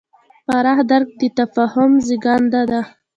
پراخ 0.45 0.79
درک 0.89 1.09
د 1.19 1.21
تفاهم 1.37 1.91
زېږنده 2.07 2.61
دی. 2.69 2.81